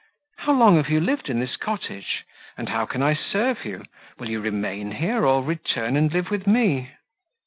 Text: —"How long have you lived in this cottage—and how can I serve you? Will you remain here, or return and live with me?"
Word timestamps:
—"How 0.39 0.53
long 0.53 0.77
have 0.77 0.89
you 0.89 0.99
lived 0.99 1.29
in 1.29 1.39
this 1.39 1.55
cottage—and 1.57 2.69
how 2.69 2.87
can 2.87 3.03
I 3.03 3.13
serve 3.13 3.63
you? 3.65 3.83
Will 4.17 4.31
you 4.31 4.41
remain 4.41 4.93
here, 4.93 5.27
or 5.27 5.43
return 5.43 5.95
and 5.95 6.11
live 6.11 6.31
with 6.31 6.47
me?" 6.47 6.93